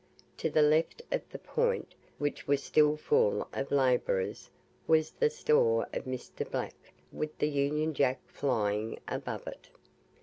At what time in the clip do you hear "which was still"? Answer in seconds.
2.17-2.97